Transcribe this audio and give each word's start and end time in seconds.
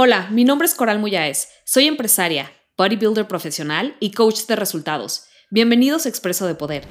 Hola, 0.00 0.28
mi 0.30 0.44
nombre 0.44 0.64
es 0.64 0.76
Coral 0.76 1.00
Muyáez. 1.00 1.48
Soy 1.64 1.88
empresaria, 1.88 2.52
bodybuilder 2.76 3.26
profesional 3.26 3.96
y 3.98 4.12
coach 4.12 4.46
de 4.46 4.54
resultados. 4.54 5.24
Bienvenidos 5.50 6.06
a 6.06 6.08
Expreso 6.08 6.46
de 6.46 6.54
Poder. 6.54 6.86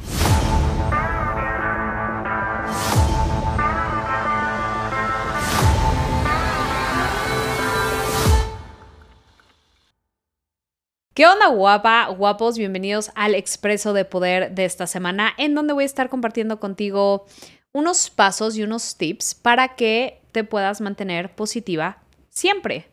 ¿Qué 11.14 11.26
onda 11.26 11.48
guapa, 11.48 12.08
guapos? 12.10 12.58
Bienvenidos 12.58 13.12
al 13.16 13.36
Expreso 13.36 13.94
de 13.94 14.04
Poder 14.04 14.54
de 14.54 14.66
esta 14.66 14.86
semana, 14.86 15.34
en 15.38 15.56
donde 15.56 15.72
voy 15.72 15.84
a 15.84 15.86
estar 15.86 16.10
compartiendo 16.10 16.60
contigo 16.60 17.26
unos 17.72 18.10
pasos 18.10 18.58
y 18.58 18.64
unos 18.64 18.98
tips 18.98 19.34
para 19.34 19.76
que 19.78 20.24
te 20.34 20.44
puedas 20.44 20.82
mantener 20.82 21.34
positiva 21.36 22.04
siempre. 22.38 22.88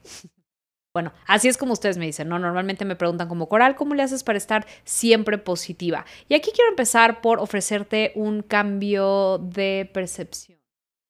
Bueno, 0.94 1.12
así 1.26 1.48
es 1.48 1.58
como 1.58 1.72
ustedes 1.72 1.98
me 1.98 2.06
dicen, 2.06 2.28
¿no? 2.28 2.38
Normalmente 2.38 2.84
me 2.84 2.94
preguntan 2.94 3.28
como 3.28 3.48
Coral, 3.48 3.74
¿cómo 3.74 3.94
le 3.94 4.04
haces 4.04 4.22
para 4.22 4.38
estar 4.38 4.64
siempre 4.84 5.38
positiva? 5.38 6.06
Y 6.28 6.34
aquí 6.34 6.52
quiero 6.54 6.70
empezar 6.70 7.20
por 7.20 7.40
ofrecerte 7.40 8.12
un 8.14 8.42
cambio 8.42 9.38
de 9.38 9.90
percepción. 9.92 10.60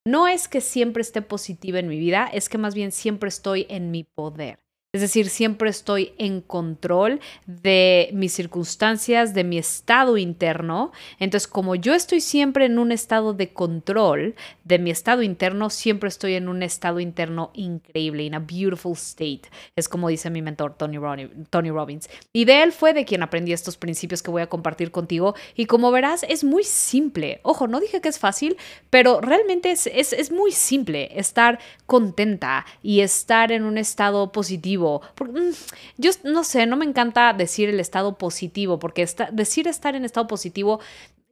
No 0.07 0.27
es 0.27 0.49
que 0.49 0.63
siempre 0.63 1.03
esté 1.03 1.21
positiva 1.21 1.79
en 1.79 1.89
mi 1.89 1.99
vida, 1.99 2.31
es 2.33 2.49
que 2.49 2.57
más 2.57 2.75
bien 2.75 2.93
siempre 2.93 3.29
estoy 3.29 3.67
en 3.69 3.91
mi 3.91 4.05
poder. 4.05 4.64
Es 4.95 5.01
decir, 5.01 5.29
siempre 5.29 5.71
estoy 5.71 6.13
en 6.19 6.41
control 6.41 7.19
de 7.47 8.11
mis 8.13 8.33
circunstancias, 8.33 9.35
de 9.35 9.43
mi 9.43 9.59
estado 9.59 10.19
interno. 10.19 10.93
Entonces, 11.19 11.49
como 11.49 11.75
yo 11.75 11.95
estoy 11.95 12.21
siempre 12.21 12.67
en 12.67 12.79
un 12.79 12.93
estado 12.93 13.35
de 13.35 13.53
control 13.53 14.37
de 14.63 14.79
mi 14.79 14.93
estado 14.93 15.23
interno, 15.23 15.69
siempre 15.69 16.09
estoy 16.09 16.35
en 16.35 16.49
un 16.49 16.63
estado 16.63 17.01
interno 17.01 17.51
increíble, 17.55 18.23
in 18.23 18.37
a 18.37 18.39
beautiful 18.39 18.93
state. 18.93 19.43
Es 19.75 19.89
como 19.89 20.09
dice 20.09 20.31
mi 20.31 20.43
mentor 20.43 20.77
Tony, 20.77 20.99
Tony 21.51 21.71
Robbins. 21.73 22.09
Y 22.33 22.45
de 22.45 22.63
él 22.63 22.71
fue 22.71 22.95
de 22.95 23.05
quien 23.05 23.25
aprendí 23.25 23.53
estos 23.53 23.77
principios 23.77 24.23
que 24.23 24.31
voy 24.31 24.43
a 24.43 24.49
compartir 24.49 24.93
contigo. 24.93 25.35
Y 25.57 25.67
como 25.67 25.91
verás, 25.91 26.25
es 26.29 26.45
muy 26.45 26.63
simple. 26.63 27.41
Ojo, 27.43 27.67
no 27.67 27.81
dije 27.81 28.01
que 28.01 28.11
es 28.11 28.21
fácil, 28.21 28.57
pero 28.91 29.21
realmente 29.21 29.73
es, 29.73 29.89
es, 29.89 30.13
es 30.13 30.31
muy 30.31 30.53
simple 30.53 31.19
estar 31.19 31.59
contenta 31.87 32.65
y 32.81 33.01
estar 33.01 33.51
en 33.51 33.65
un 33.65 33.77
estado 33.77 34.31
positivo 34.31 34.84
Mm, 35.21 35.51
yo 35.99 36.11
no 36.25 36.45
sé, 36.45 36.67
no 36.67 36.77
me 36.77 36.85
encanta 36.85 37.33
decir 37.33 37.69
el 37.69 37.81
estado 37.81 38.17
positivo, 38.17 38.79
porque 38.79 39.07
decir 39.33 39.69
estar 39.69 39.95
en 39.95 40.05
estado 40.05 40.27
positivo 40.27 40.81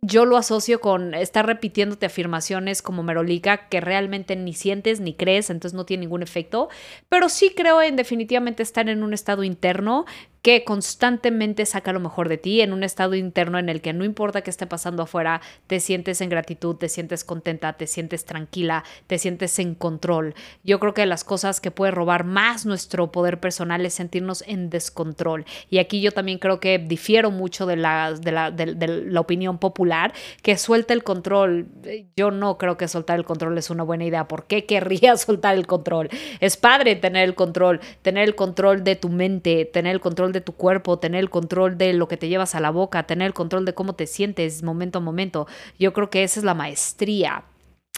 yo 0.05 0.25
lo 0.25 0.37
asocio 0.37 0.81
con 0.81 1.15
estar 1.15 1.47
repitiéndote 1.47 2.07
afirmaciones 2.07 2.83
como 2.83 3.05
merolica 3.05 3.69
que 3.69 3.81
realmente 3.81 4.35
ni 4.35 4.53
sientes 4.53 4.99
ni 4.99 5.15
crees, 5.15 5.49
entonces 5.49 5.77
no 5.77 5.87
tiene 5.87 6.03
ningún 6.03 6.25
efecto, 6.25 6.69
pero 7.09 7.29
sí 7.29 7.53
creo 7.57 7.81
en 7.81 7.95
definitivamente 7.95 8.65
estar 8.65 8.89
en 8.89 9.05
un 9.05 9.15
estado 9.15 9.45
interno 9.45 10.05
que 10.43 10.65
constantemente 10.65 11.65
saca 11.67 11.93
lo 11.93 12.01
mejor 12.01 12.29
de 12.29 12.37
ti 12.37 12.61
en 12.61 12.73
un 12.73 12.83
estado 12.83 13.15
interno 13.15 13.59
en 13.59 13.69
el 13.69 13.81
que 13.81 13.93
no 13.93 14.05
importa 14.05 14.43
qué 14.43 14.51
esté 14.51 14.67
pasando 14.67 15.05
afuera, 15.05 15.41
te 15.69 15.79
sientes 15.79 16.21
en 16.21 16.29
gratitud, 16.29 16.75
te 16.77 16.89
sientes 16.89 17.23
contenta, 17.23 17.73
te 17.75 17.87
sientes 17.87 18.25
tranquila, 18.25 18.83
te 19.07 19.19
sientes 19.19 19.59
en 19.61 19.77
control. 19.77 20.35
Yo 20.65 20.81
creo 20.81 20.95
que 20.95 21.07
las 21.07 21.23
cosas 21.23 21.61
que 21.61 21.71
puede 21.71 21.93
robar 21.93 22.25
más 22.25 22.67
nuestro 22.67 23.13
poder 23.13 23.39
personal 23.39 23.87
es 23.87 23.95
sentirnos 23.95 24.43
en 24.49 24.69
descontrol. 24.69 25.45
Y 25.71 25.79
aquí 25.79 26.01
yo 26.01 26.11
también 26.11 26.39
creo 26.39 26.59
que 26.59 26.79
difiero 26.79 27.31
mucho 27.31 27.65
de 27.65 27.77
la, 27.77 28.13
de 28.13 28.33
la, 28.33 28.51
de, 28.51 28.87
la 29.07 29.21
opinión 29.21 29.59
popular, 29.59 30.13
que 30.43 30.59
suelta 30.59 30.93
el 30.93 31.05
control. 31.05 31.69
Yo 32.17 32.33
no 32.33 32.59
creo 32.59 32.77
que 32.77 32.89
soltar 32.89 33.19
el 33.19 33.25
control 33.25 33.57
es 33.59 33.71
una 33.71 33.85
buena 33.85 34.05
idea. 34.05 34.27
¿Por 34.27 34.47
qué 34.47 34.67
querría 34.67 35.17
soltar 35.17 35.55
el 35.55 35.69
control? 35.69 36.09
Es 36.41 36.57
padre 36.57 36.97
tener 36.97 37.29
el 37.29 37.37
control, 37.37 37.81
tener 38.03 38.25
el 38.25 38.35
control 38.35 38.83
de 38.83 38.97
tu 38.97 39.09
mente, 39.09 39.65
tener 39.67 39.93
el 39.93 40.01
control 40.01 40.32
de 40.33 40.41
tu 40.41 40.53
cuerpo, 40.53 40.99
tener 40.99 41.21
el 41.21 41.31
control 41.31 41.79
de 41.79 41.93
lo 41.93 42.09
que 42.09 42.17
te 42.17 42.29
llevas 42.29 42.55
a 42.55 42.61
la 42.61 42.71
boca, 42.71 43.05
tener 43.05 43.27
el 43.27 43.35
control 43.35 43.65
de 43.65 43.75
cómo 43.75 43.95
te 43.95 44.07
sientes 44.07 44.63
momento 44.63 44.99
a 44.99 45.01
momento. 45.01 45.47
Yo 45.79 45.93
creo 45.93 46.11
que 46.11 46.23
esa 46.23 46.41
es 46.41 46.45
la 46.45 46.55
maestría 46.55 47.45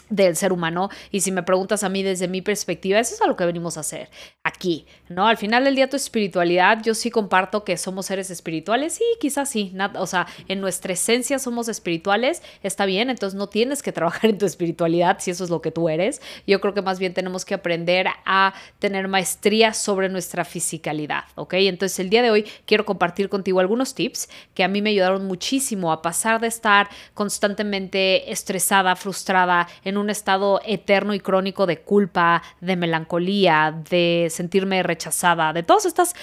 del 0.09 0.35
ser 0.35 0.53
humano 0.53 0.89
y 1.11 1.21
si 1.21 1.31
me 1.31 1.43
preguntas 1.43 1.83
a 1.83 1.89
mí 1.89 2.03
desde 2.03 2.27
mi 2.27 2.41
perspectiva, 2.41 2.99
eso 2.99 3.15
es 3.15 3.21
a 3.21 3.27
lo 3.27 3.35
que 3.35 3.45
venimos 3.45 3.77
a 3.77 3.81
hacer 3.81 4.09
aquí, 4.43 4.85
¿no? 5.09 5.27
Al 5.27 5.37
final 5.37 5.63
del 5.63 5.75
día 5.75 5.89
tu 5.89 5.95
espiritualidad, 5.95 6.81
yo 6.83 6.93
sí 6.93 7.09
comparto 7.09 7.63
que 7.63 7.77
somos 7.77 8.05
seres 8.07 8.29
espirituales, 8.29 8.93
sí, 8.93 9.03
quizás 9.19 9.49
sí, 9.49 9.75
o 9.97 10.07
sea, 10.07 10.27
en 10.47 10.61
nuestra 10.61 10.93
esencia 10.93 11.39
somos 11.39 11.67
espirituales, 11.67 12.41
está 12.63 12.85
bien, 12.85 13.09
entonces 13.09 13.37
no 13.37 13.47
tienes 13.47 13.81
que 13.81 13.91
trabajar 13.95 14.29
en 14.29 14.37
tu 14.37 14.45
espiritualidad 14.45 15.17
si 15.19 15.31
eso 15.31 15.43
es 15.43 15.49
lo 15.49 15.61
que 15.61 15.71
tú 15.71 15.89
eres, 15.89 16.21
yo 16.47 16.61
creo 16.61 16.73
que 16.73 16.81
más 16.81 16.99
bien 16.99 17.13
tenemos 17.13 17.45
que 17.45 17.53
aprender 17.53 18.07
a 18.25 18.53
tener 18.79 19.07
maestría 19.07 19.73
sobre 19.73 20.09
nuestra 20.09 20.45
fisicalidad, 20.45 21.25
¿ok? 21.35 21.53
Entonces 21.55 21.99
el 21.99 22.09
día 22.09 22.21
de 22.21 22.31
hoy 22.31 22.45
quiero 22.65 22.85
compartir 22.85 23.29
contigo 23.29 23.59
algunos 23.59 23.95
tips 23.95 24.29
que 24.53 24.63
a 24.63 24.67
mí 24.67 24.81
me 24.81 24.91
ayudaron 24.91 25.25
muchísimo 25.25 25.91
a 25.91 26.01
pasar 26.01 26.39
de 26.41 26.47
estar 26.47 26.89
constantemente 27.13 28.31
estresada, 28.31 28.95
frustrada, 28.95 29.67
en 29.83 29.94
un 29.97 30.09
estado 30.09 30.61
eterno 30.65 31.13
y 31.13 31.19
crónico 31.19 31.65
de 31.65 31.81
culpa, 31.81 32.43
de 32.61 32.75
melancolía, 32.75 33.75
de 33.89 34.27
sentirme 34.29 34.83
rechazada, 34.83 35.53
de 35.53 35.63
todas 35.63 35.85
estas 35.85 36.15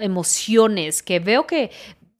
emociones 0.00 1.02
que 1.02 1.20
veo 1.20 1.46
que 1.46 1.70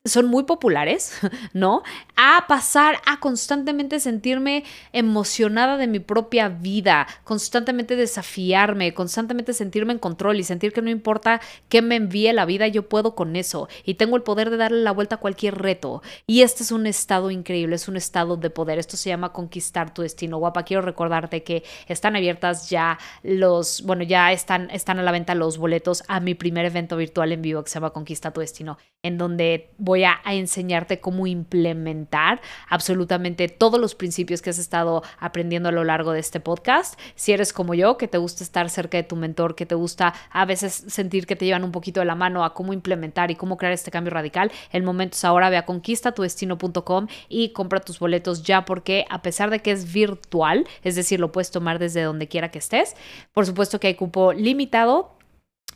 son 0.07 0.27
muy 0.27 0.43
populares, 0.43 1.19
¿no? 1.55 1.83
A 2.15 2.45
pasar 2.47 3.01
a 3.07 3.21
constantemente 3.21 4.01
sentirme 4.01 4.65
emocionada 4.93 5.79
de 5.79 5.87
mi 5.87 5.99
propia 5.99 6.51
vida, 6.51 7.07
constantemente 7.25 7.97
desafiarme, 7.97 8.93
constantemente 8.93 9.55
sentirme 9.55 9.95
en 9.95 9.99
control 9.99 10.39
y 10.39 10.45
sentir 10.45 10.75
que 10.75 10.83
no 10.83 10.91
importa 10.91 11.41
qué 11.71 11.81
me 11.81 11.97
envíe 11.97 12.31
la 12.35 12.45
vida, 12.45 12.69
yo 12.69 12.87
puedo 12.87 13.15
con 13.15 13.35
eso 13.35 13.69
y 13.83 13.95
tengo 13.95 14.17
el 14.17 14.23
poder 14.23 14.51
de 14.51 14.59
darle 14.59 14.83
la 14.83 14.93
vuelta 14.93 15.15
a 15.15 15.21
cualquier 15.21 15.57
reto. 15.57 16.03
Y 16.27 16.43
este 16.43 16.65
es 16.65 16.71
un 16.71 16.87
estado 16.87 17.31
increíble, 17.31 17.77
es 17.77 17.89
un 17.89 17.97
estado 17.97 18.37
de 18.37 18.51
poder. 18.51 18.79
Esto 18.79 18.99
se 18.99 19.09
llama 19.09 19.33
conquistar 19.33 19.95
tu 19.95 20.03
destino. 20.03 20.37
Guapa, 20.37 20.65
quiero 20.65 20.83
recordarte 20.83 21.43
que 21.45 21.65
están 21.89 22.15
abiertas 22.15 22.69
ya 22.69 22.99
los, 23.23 23.83
bueno, 23.83 24.03
ya 24.03 24.33
están, 24.33 24.69
están 24.71 24.99
a 24.99 25.03
la 25.03 25.13
venta 25.13 25.35
los 25.35 25.57
boletos 25.57 26.05
a 26.09 26.21
mi 26.21 26.35
primer 26.35 26.67
evento 26.67 26.99
virtual 26.99 27.33
en 27.33 27.41
vivo 27.41 27.63
que 27.65 27.71
se 27.71 27.75
llama 27.77 27.91
Conquista 27.91 28.33
tu 28.33 28.41
destino, 28.41 28.77
en 29.03 29.17
donde 29.17 29.71
voy 29.79 29.94
voy 29.95 30.03
a, 30.03 30.21
enseñarte 30.27 30.99
cómo 30.99 31.29
implementar 31.29 32.41
absolutamente 32.69 33.47
todos 33.49 33.81
los 33.81 33.95
principios 33.95 34.43
que 34.43 34.51
has 34.51 34.59
estado 34.59 35.05
aprendiendo 35.21 35.69
a 35.69 35.73
lo 35.73 35.85
largo 35.85 36.11
de 36.11 36.19
este 36.19 36.41
podcast. 36.41 36.99
Si 37.15 37.31
eres 37.31 37.53
como 37.53 37.75
yo, 37.75 37.97
que 37.97 38.09
te 38.09 38.19
gusta 38.19 38.43
estar 38.43 38.69
cerca 38.71 38.97
de 38.97 39.05
tu 39.05 39.15
mentor, 39.15 39.55
que 39.55 39.67
te 39.67 39.77
gusta 39.77 40.13
a 40.31 40.45
veces 40.47 40.73
sentir 40.89 41.29
que 41.29 41.37
te 41.37 41.45
llevan 41.45 41.63
un 41.63 41.71
poquito 41.71 42.01
de 42.01 42.07
la 42.07 42.17
mano 42.17 42.45
a 42.45 42.55
cómo 42.55 42.73
implementar 42.73 43.31
y 43.31 43.37
cómo 43.37 43.57
crear 43.57 43.73
este 43.73 43.93
cambio 43.93 44.13
radical, 44.13 44.51
el 44.73 44.83
momento 44.83 45.15
es 45.15 45.25
ahora. 45.25 45.49
Ve 45.49 45.59
a 45.59 45.65
conquistatudestino.com 45.65 47.07
y 47.29 47.51
compra 47.51 47.79
tus 47.79 48.01
boletos 48.01 48.43
ya 48.43 48.65
porque 48.65 49.05
a 49.11 49.23
pesar 49.23 49.51
de 49.51 49.61
que 49.61 49.71
es 49.71 49.93
virtual, 49.93 50.67
es 50.83 50.97
decir, 50.97 51.21
lo 51.21 51.31
puedes 51.31 51.53
tomar 51.53 51.79
desde 51.79 52.03
donde 52.03 52.27
quiera 52.27 52.51
que 52.51 52.59
estés, 52.59 52.97
por 53.33 53.47
supuesto 53.47 53.79
que 53.79 53.87
hay 53.87 53.95
cupo 53.95 54.33
limitado 54.33 55.17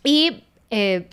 y 0.02 0.42
eh, 0.70 1.08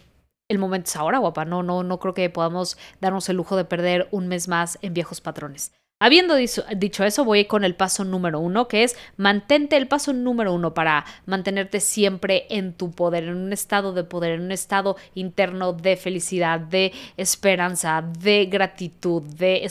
el 0.48 0.60
momento 0.60 0.90
es 0.90 0.96
ahora, 0.96 1.20
guapa. 1.20 1.46
No, 1.46 1.64
no, 1.64 1.84
no 1.84 2.00
creo 2.00 2.14
que 2.14 2.30
podamos 2.30 2.78
darnos 3.02 3.30
el 3.30 3.38
lujo 3.38 3.56
de 3.56 3.66
perder 3.66 4.08
un 4.12 4.28
mes 4.28 4.48
más 4.48 4.78
en 4.82 4.94
viejos 4.94 5.22
patrones. 5.22 5.72
Habiendo 5.98 6.36
dicho 6.36 7.06
eso, 7.06 7.24
voy 7.24 7.46
con 7.46 7.64
el 7.64 7.74
paso 7.74 8.04
número 8.04 8.42
uno, 8.42 8.68
que 8.68 8.84
es 8.84 8.98
mantente 9.16 9.78
el 9.78 9.88
paso 9.88 10.12
número 10.12 10.52
uno 10.54 10.74
para 10.74 11.06
mantenerte 11.26 11.80
siempre 11.80 12.48
en 12.50 12.74
tu 12.74 12.92
poder, 12.92 13.24
en 13.24 13.38
un 13.38 13.54
estado 13.54 13.94
de 13.94 14.04
poder, 14.04 14.34
en 14.34 14.42
un 14.42 14.52
estado 14.52 14.98
interno 15.14 15.72
de 15.72 15.96
felicidad, 15.96 16.60
de 16.60 16.92
esperanza, 17.16 18.04
de 18.20 18.46
gratitud, 18.48 19.24
de, 19.24 19.66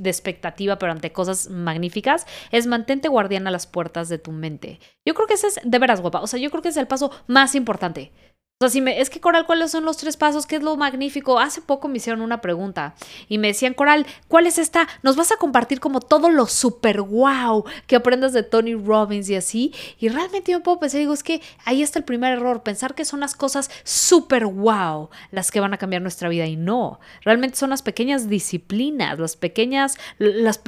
de 0.00 0.10
expectativa, 0.10 0.78
pero 0.80 0.90
ante 0.90 1.12
cosas 1.12 1.48
magníficas, 1.48 2.26
es 2.50 2.66
mantente 2.66 3.06
guardián 3.06 3.46
a 3.46 3.52
las 3.52 3.68
puertas 3.68 4.08
de 4.08 4.18
tu 4.18 4.32
mente. 4.32 4.80
Yo 5.04 5.14
creo 5.14 5.28
que 5.28 5.34
ese 5.34 5.46
es, 5.46 5.60
de 5.62 5.78
veras, 5.78 6.00
guapa, 6.00 6.22
o 6.22 6.26
sea, 6.26 6.40
yo 6.40 6.50
creo 6.50 6.62
que 6.62 6.70
es 6.70 6.76
el 6.76 6.88
paso 6.88 7.12
más 7.28 7.54
importante. 7.54 8.10
O 8.58 8.70
sea, 8.70 8.90
es 8.92 9.10
que 9.10 9.20
Coral, 9.20 9.44
¿cuáles 9.44 9.70
son 9.70 9.84
los 9.84 9.98
tres 9.98 10.16
pasos? 10.16 10.46
¿Qué 10.46 10.56
es 10.56 10.62
lo 10.62 10.78
magnífico? 10.78 11.38
Hace 11.38 11.60
poco 11.60 11.88
me 11.88 11.98
hicieron 11.98 12.22
una 12.22 12.40
pregunta 12.40 12.94
y 13.28 13.36
me 13.36 13.48
decían, 13.48 13.74
Coral, 13.74 14.06
¿cuál 14.28 14.46
es 14.46 14.56
esta? 14.56 14.88
Nos 15.02 15.14
vas 15.14 15.30
a 15.30 15.36
compartir 15.36 15.78
como 15.78 16.00
todo 16.00 16.30
lo 16.30 16.46
super 16.46 17.02
wow 17.02 17.66
que 17.86 17.96
aprendas 17.96 18.32
de 18.32 18.42
Tony 18.42 18.74
Robbins 18.74 19.28
y 19.28 19.34
así. 19.34 19.74
Y 19.98 20.08
realmente 20.08 20.52
yo 20.52 20.62
puedo 20.62 20.80
pensar, 20.80 21.00
digo, 21.00 21.12
es 21.12 21.22
que 21.22 21.42
ahí 21.66 21.82
está 21.82 21.98
el 21.98 22.06
primer 22.06 22.32
error, 22.32 22.62
pensar 22.62 22.94
que 22.94 23.04
son 23.04 23.20
las 23.20 23.34
cosas 23.34 23.70
super 23.84 24.46
wow 24.46 25.10
las 25.32 25.50
que 25.50 25.60
van 25.60 25.74
a 25.74 25.78
cambiar 25.78 26.00
nuestra 26.00 26.30
vida 26.30 26.46
y 26.46 26.56
no. 26.56 26.98
Realmente 27.20 27.58
son 27.58 27.68
las 27.68 27.82
pequeñas 27.82 28.26
disciplinas, 28.30 29.18
las 29.18 29.36
pequeñas, 29.36 29.98
los, 30.16 30.60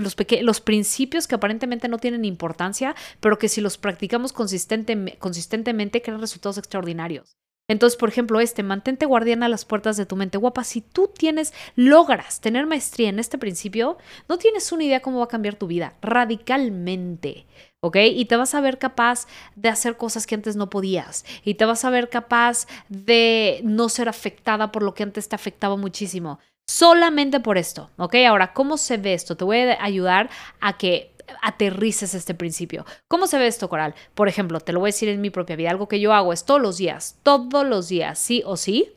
los 0.43 0.61
principios 0.61 1.27
que 1.27 1.37
aparentemente 1.37 1.89
no 1.89 1.97
tienen 1.97 2.27
importancia, 2.27 2.95
pero 3.21 3.39
que 3.39 3.49
si 3.49 3.63
los 3.63 3.79
practicamos 3.79 4.35
consistentemente 4.35 6.03
crean 6.03 6.21
resultados 6.21 6.59
extraordinarios. 6.59 7.39
Entonces, 7.69 7.99
por 7.99 8.09
ejemplo, 8.09 8.41
este, 8.41 8.63
mantente 8.63 9.07
guardiana 9.07 9.47
a 9.47 9.51
las 9.51 9.67
puertas 9.67 9.97
de 9.97 10.07
tu 10.07 10.17
mente. 10.17 10.39
Guapa, 10.39 10.65
si 10.65 10.81
tú 10.81 11.11
tienes, 11.15 11.53
logras 11.77 12.41
tener 12.41 12.67
maestría 12.67 13.11
en 13.11 13.19
este 13.19 13.37
principio, 13.37 13.99
no 14.29 14.39
tienes 14.39 14.73
una 14.73 14.85
idea 14.85 15.01
cómo 15.01 15.19
va 15.19 15.25
a 15.25 15.29
cambiar 15.29 15.57
tu 15.57 15.67
vida 15.67 15.95
radicalmente. 16.01 17.47
¿ok? 17.81 17.97
Y 17.97 18.25
te 18.25 18.37
vas 18.37 18.55
a 18.55 18.61
ver 18.61 18.79
capaz 18.79 19.27
de 19.55 19.69
hacer 19.69 19.97
cosas 19.97 20.27
que 20.27 20.35
antes 20.35 20.57
no 20.57 20.71
podías. 20.71 21.25
Y 21.45 21.55
te 21.55 21.65
vas 21.65 21.85
a 21.85 21.91
ver 21.91 22.09
capaz 22.09 22.67
de 22.89 23.61
no 23.65 23.89
ser 23.89 24.09
afectada 24.09 24.73
por 24.73 24.83
lo 24.83 24.95
que 24.95 25.03
antes 25.03 25.29
te 25.29 25.37
afectaba 25.37 25.77
muchísimo. 25.77 26.41
Solamente 26.67 27.41
por 27.41 27.57
esto, 27.57 27.91
¿ok? 27.97 28.17
Ahora, 28.29 28.53
¿cómo 28.53 28.77
se 28.77 28.99
ve 28.99 29.15
esto? 29.15 29.37
Te 29.37 29.45
voy 29.45 29.59
a 29.59 29.83
ayudar 29.83 30.29
a 30.61 30.77
que 30.77 31.15
aterrices 31.43 32.15
este 32.15 32.35
principio. 32.35 32.85
¿Cómo 33.09 33.27
se 33.27 33.39
ve 33.39 33.47
esto, 33.47 33.69
Coral? 33.69 33.95
Por 34.15 34.29
ejemplo, 34.29 34.61
te 34.61 34.73
lo 34.73 34.81
voy 34.81 34.89
a 34.89 34.95
decir 34.95 35.09
en 35.09 35.21
mi 35.21 35.31
propia 35.31 35.57
vida. 35.57 35.71
Algo 35.71 35.89
que 35.89 36.01
yo 36.01 36.13
hago 36.13 36.33
es 36.33 36.45
todos 36.45 36.61
los 36.61 36.79
días, 36.79 37.19
todos 37.23 37.67
los 37.67 37.89
días, 37.89 38.19
sí 38.19 38.43
o 38.45 38.57
sí, 38.57 38.93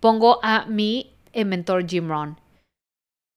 pongo 0.00 0.40
a 0.42 0.66
mi 0.66 1.12
mentor 1.34 1.86
Jim 1.88 2.08
Ron. 2.08 2.38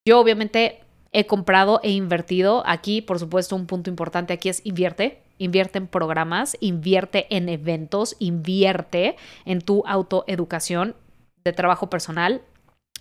Yo 0.08 0.20
obviamente 0.20 0.82
he 1.12 1.26
comprado 1.26 1.80
e 1.84 1.92
invertido. 1.92 2.64
Aquí, 2.66 3.02
por 3.02 3.20
supuesto, 3.20 3.56
un 3.56 3.68
punto 3.68 3.90
importante 3.90 4.34
aquí 4.34 4.50
es 4.50 4.62
invierte. 4.66 5.22
Invierte 5.38 5.78
en 5.78 5.88
programas, 5.88 6.58
invierte 6.60 7.26
en 7.36 7.48
eventos, 7.48 8.16
invierte 8.20 9.16
en 9.46 9.62
tu 9.62 9.84
autoeducación 9.88 10.96
de 11.44 11.54
trabajo 11.54 11.90
personal 11.90 12.42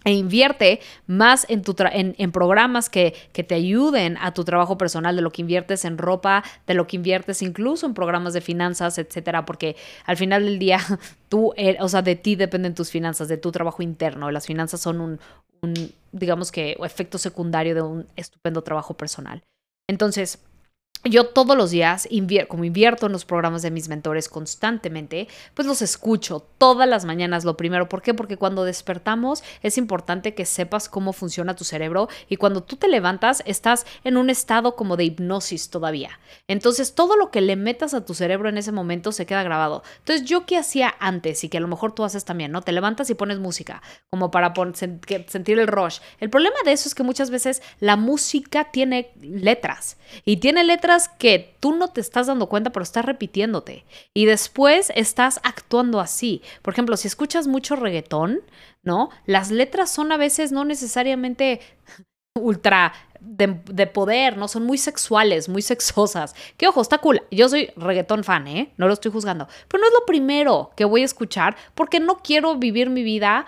e 0.05 0.12
invierte 0.12 0.81
más 1.06 1.45
en, 1.49 1.62
tu 1.62 1.75
en, 1.79 2.33
programas 2.33 2.89
que, 2.89 3.15
que, 3.33 3.43
te 3.43 3.55
ayuden 3.55 4.17
a 4.21 4.33
tu 4.33 4.45
trabajo 4.45 4.79
personal, 4.79 5.17
de 5.17 5.23
lo 5.23 5.31
que 5.31 5.43
inviertes 5.43 5.85
en 5.85 5.99
ropa, 5.99 6.45
de 6.67 6.75
lo 6.75 6.87
que 6.87 6.97
inviertes 6.97 7.43
incluso 7.43 7.87
en 7.87 7.95
programas 7.95 8.33
de 8.33 8.41
finanzas, 8.41 8.99
etcétera, 8.99 9.45
porque 9.45 9.77
al 10.06 10.17
final 10.17 10.45
del 10.45 10.59
día 10.59 10.81
tú, 11.29 11.53
er, 11.56 11.79
o 11.81 11.89
sea, 11.89 12.03
de 12.03 12.17
ti 12.17 12.37
dependen 12.37 12.75
tus 12.75 12.91
finanzas, 12.91 13.29
de 13.29 13.37
tu 13.37 13.50
trabajo 13.50 13.83
interno. 13.83 14.31
Las 14.31 14.47
finanzas 14.47 14.81
son 14.81 15.00
un, 15.00 15.21
un 15.62 15.93
digamos 16.12 16.53
que, 16.53 16.77
efecto 16.83 17.19
secundario 17.19 17.75
de 17.75 17.83
un 17.83 18.06
estupendo 18.17 18.62
trabajo 18.62 18.94
personal. 18.94 19.43
Entonces, 19.89 20.39
yo 21.05 21.29
todos 21.29 21.56
los 21.56 21.71
días, 21.71 22.09
como 22.49 22.65
invierto 22.65 23.06
en 23.06 23.12
los 23.12 23.25
programas 23.25 23.62
de 23.62 23.71
mis 23.71 23.89
mentores 23.89 24.29
constantemente, 24.29 25.29
pues 25.55 25.67
los 25.67 25.81
escucho 25.81 26.47
todas 26.59 26.89
las 26.89 27.05
mañanas 27.05 27.45
lo 27.45 27.56
primero. 27.56 27.89
¿Por 27.89 28.03
qué? 28.03 28.15
Porque 28.15 28.37
cuando 28.37 28.65
despertamos 28.65 29.45
es 29.62 29.79
importante 29.79 30.35
que 30.35 30.45
sepas 30.45 30.89
cómo 30.89 31.12
funciona 31.12 31.55
tu 31.55 31.65
cerebro 31.65 32.09
y 32.29 32.37
cuando 32.37 32.62
tú 32.62 32.77
te 32.77 32.89
levantas 32.89 33.43
estás 33.47 33.87
en 34.03 34.17
un 34.17 34.29
estado 34.29 34.75
como 34.75 34.97
de 34.97 35.05
hipnosis 35.05 35.71
todavía. 35.71 36.19
Entonces 36.49 36.95
todo 36.95 37.17
lo 37.17 37.31
que 37.31 37.43
le 37.43 37.55
metas 37.55 37.94
a 37.94 38.05
tu 38.05 38.15
cerebro 38.15 38.49
en 38.49 38.59
ese 38.59 38.73
momento 38.73 39.12
se 39.12 39.25
queda 39.25 39.43
grabado. 39.43 39.85
Entonces 39.99 40.27
yo 40.27 40.47
qué 40.47 40.56
hacía 40.56 40.94
antes 40.99 41.44
y 41.44 41.49
que 41.49 41.59
a 41.59 41.61
lo 41.61 41.69
mejor 41.69 41.93
tú 41.93 42.05
haces 42.05 42.25
también, 42.25 42.51
¿no? 42.51 42.62
Te 42.62 42.73
levantas 42.73 43.09
y 43.11 43.15
pones 43.15 43.39
música 43.39 43.83
como 44.11 44.31
para 44.31 44.53
sentir 44.65 45.59
el 45.59 45.69
rush. 45.69 46.01
El 46.19 46.29
problema 46.29 46.56
de 46.65 46.73
eso 46.73 46.89
es 46.89 46.94
que 46.94 47.03
muchas 47.05 47.31
veces 47.31 47.62
la 47.79 47.97
música 47.97 48.71
tiene 48.73 49.12
letras 49.21 49.97
y 50.25 50.39
tiene 50.39 50.65
letras 50.65 50.88
que 51.19 51.55
tú 51.61 51.75
no 51.75 51.88
te 51.88 52.00
estás 52.00 52.26
dando 52.26 52.49
cuenta, 52.49 52.70
pero 52.70 52.82
estás 52.82 53.05
repitiéndote. 53.05 53.85
Y 54.14 54.25
después 54.25 54.90
estás 54.94 55.40
actuando 55.43 56.00
así. 56.00 56.43
Por 56.62 56.73
ejemplo, 56.73 56.96
si 56.96 57.08
escuchas 57.08 57.46
mucho 57.46 57.76
reggaetón, 57.76 58.40
¿no? 58.82 59.11
Las 59.26 59.50
letras 59.50 59.90
son 59.90 60.12
a 60.12 60.17
veces 60.17 60.50
no 60.50 60.64
necesariamente 60.64 61.61
ultra 62.35 62.93
de, 63.20 63.87
poder, 63.87 64.37
¿no? 64.37 64.49
Son 64.49 64.64
muy 64.64 64.79
sexuales, 64.79 65.49
muy 65.49 65.62
sexosas. 65.62 66.35
Que 66.56 66.69
ojo, 66.69 66.81
está 66.81 66.99
cool. 66.99 67.23
Yo 67.31 67.49
soy 67.49 67.70
reggaetón 67.76 68.25
fan, 68.25 68.46
¿eh? 68.46 68.73
No 68.76 68.87
lo 68.87 68.94
estoy 68.94 69.12
juzgando. 69.12 69.49
Pero 69.69 69.81
no 69.82 69.88
es 69.88 69.93
lo 69.93 70.06
primero 70.06 70.70
que 70.76 70.84
voy 70.84 71.02
a 71.02 71.06
escuchar 71.06 71.56
porque 71.75 72.00
no 72.00 72.19
quiero 72.19 72.56
vivir 72.56 72.91
mi 72.91 73.02
vida 73.02 73.46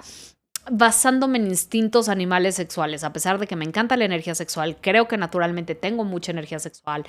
basándome 0.70 1.38
en 1.38 1.46
instintos 1.46 2.08
animales 2.08 2.54
sexuales, 2.54 3.04
a 3.04 3.12
pesar 3.12 3.38
de 3.38 3.46
que 3.46 3.56
me 3.56 3.64
encanta 3.64 3.96
la 3.96 4.04
energía 4.04 4.34
sexual, 4.34 4.76
creo 4.80 5.08
que 5.08 5.16
naturalmente 5.16 5.74
tengo 5.74 6.04
mucha 6.04 6.32
energía 6.32 6.58
sexual, 6.58 7.04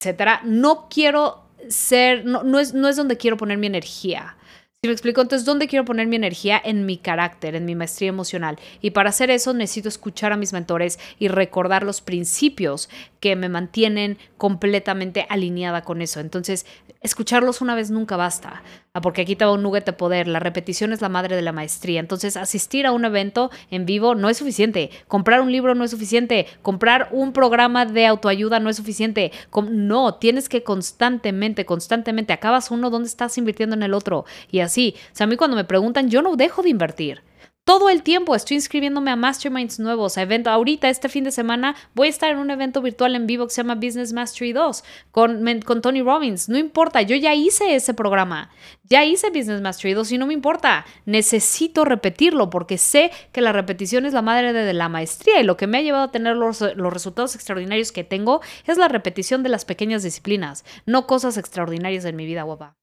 etcétera, 0.00 0.40
no 0.44 0.88
quiero 0.88 1.44
ser, 1.68 2.24
no, 2.24 2.42
no, 2.42 2.58
es, 2.58 2.74
no 2.74 2.88
es 2.88 2.96
donde 2.96 3.16
quiero 3.16 3.36
poner 3.36 3.58
mi 3.58 3.66
energía. 3.66 4.36
Si 4.84 4.88
me 4.88 4.94
explico, 4.94 5.20
entonces, 5.20 5.46
¿dónde 5.46 5.68
quiero 5.68 5.84
poner 5.84 6.08
mi 6.08 6.16
energía? 6.16 6.60
En 6.64 6.86
mi 6.86 6.96
carácter, 6.96 7.54
en 7.54 7.64
mi 7.64 7.76
maestría 7.76 8.08
emocional. 8.08 8.58
Y 8.80 8.90
para 8.90 9.10
hacer 9.10 9.30
eso 9.30 9.54
necesito 9.54 9.88
escuchar 9.88 10.32
a 10.32 10.36
mis 10.36 10.52
mentores 10.52 10.98
y 11.20 11.28
recordar 11.28 11.84
los 11.84 12.00
principios 12.00 12.90
que 13.20 13.36
me 13.36 13.48
mantienen 13.48 14.18
completamente 14.38 15.24
alineada 15.28 15.82
con 15.82 16.02
eso. 16.02 16.18
Entonces, 16.18 16.66
escucharlos 17.00 17.60
una 17.60 17.76
vez 17.76 17.92
nunca 17.92 18.16
basta, 18.16 18.64
porque 19.00 19.22
aquí 19.22 19.36
te 19.36 19.46
va 19.46 19.52
un 19.52 19.62
nugget 19.62 19.86
de 19.86 19.94
poder. 19.94 20.28
La 20.28 20.38
repetición 20.38 20.92
es 20.92 21.00
la 21.00 21.08
madre 21.08 21.34
de 21.34 21.40
la 21.40 21.52
maestría. 21.52 21.98
Entonces, 21.98 22.36
asistir 22.36 22.86
a 22.86 22.92
un 22.92 23.06
evento 23.06 23.50
en 23.70 23.86
vivo 23.86 24.14
no 24.14 24.28
es 24.28 24.36
suficiente. 24.36 24.90
Comprar 25.08 25.40
un 25.40 25.50
libro 25.50 25.74
no 25.74 25.84
es 25.84 25.92
suficiente. 25.92 26.46
Comprar 26.60 27.08
un 27.10 27.32
programa 27.32 27.86
de 27.86 28.06
autoayuda 28.06 28.60
no 28.60 28.68
es 28.68 28.76
suficiente. 28.76 29.32
No, 29.70 30.16
tienes 30.16 30.50
que 30.50 30.62
constantemente, 30.62 31.64
constantemente, 31.64 32.34
acabas 32.34 32.70
uno, 32.70 32.90
¿dónde 32.90 33.08
estás 33.08 33.38
invirtiendo 33.38 33.74
en 33.74 33.82
el 33.82 33.94
otro? 33.94 34.26
Y 34.50 34.60
así. 34.60 34.94
O 35.12 35.16
sea, 35.16 35.24
a 35.24 35.28
mí 35.28 35.36
cuando 35.36 35.56
me 35.56 35.64
preguntan, 35.64 36.10
yo 36.10 36.20
no 36.20 36.36
dejo 36.36 36.62
de 36.62 36.68
invertir. 36.68 37.22
Todo 37.64 37.90
el 37.90 38.02
tiempo 38.02 38.34
estoy 38.34 38.56
inscribiéndome 38.56 39.12
a 39.12 39.16
masterminds 39.16 39.78
nuevos, 39.78 40.18
a 40.18 40.22
eventos. 40.22 40.52
Ahorita, 40.52 40.88
este 40.88 41.08
fin 41.08 41.22
de 41.22 41.30
semana, 41.30 41.76
voy 41.94 42.08
a 42.08 42.10
estar 42.10 42.28
en 42.28 42.38
un 42.38 42.50
evento 42.50 42.82
virtual 42.82 43.14
en 43.14 43.28
vivo 43.28 43.46
que 43.46 43.54
se 43.54 43.62
llama 43.62 43.76
Business 43.76 44.12
Mastery 44.12 44.52
2 44.52 44.82
con, 45.12 45.80
Tony 45.80 46.02
Robbins. 46.02 46.48
No 46.48 46.58
importa, 46.58 47.02
yo 47.02 47.14
ya 47.14 47.36
hice 47.36 47.76
ese 47.76 47.94
programa. 47.94 48.50
Ya 48.82 49.04
hice 49.04 49.30
Business 49.30 49.60
Mastery 49.60 49.94
2 49.94 50.10
y 50.10 50.18
no 50.18 50.26
me 50.26 50.34
importa. 50.34 50.84
Necesito 51.06 51.84
repetirlo 51.84 52.50
porque 52.50 52.78
sé 52.78 53.12
que 53.30 53.40
la 53.40 53.52
repetición 53.52 54.06
es 54.06 54.12
la 54.12 54.22
madre 54.22 54.52
de 54.52 54.72
la 54.72 54.88
maestría 54.88 55.40
y 55.40 55.44
lo 55.44 55.56
que 55.56 55.68
me 55.68 55.78
ha 55.78 55.82
llevado 55.82 56.04
a 56.04 56.10
tener 56.10 56.34
los, 56.34 56.60
los 56.60 56.92
resultados 56.92 57.36
extraordinarios 57.36 57.92
que 57.92 58.02
tengo 58.02 58.40
es 58.66 58.76
la 58.76 58.88
repetición 58.88 59.44
de 59.44 59.50
las 59.50 59.64
pequeñas 59.64 60.02
disciplinas, 60.02 60.64
no 60.84 61.06
cosas 61.06 61.36
extraordinarias 61.36 62.04
en 62.06 62.16
mi 62.16 62.26
vida, 62.26 62.42
guapa. 62.42 62.81